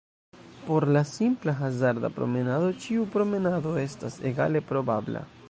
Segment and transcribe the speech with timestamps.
[0.69, 5.25] Por la simpla hazarda-promenado, ĉiu promenado estas egale probabla.